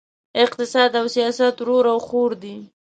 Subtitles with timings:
[0.43, 2.55] اقتصاد او سیاست ورور او خور دي!